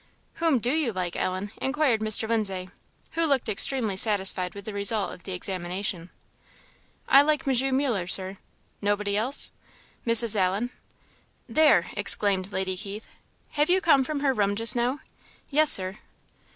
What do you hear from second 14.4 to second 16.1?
just now?" "Yes, Sir."